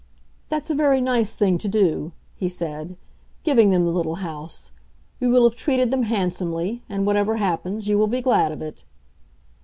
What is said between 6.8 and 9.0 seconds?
and, whatever happens, you will be glad of it."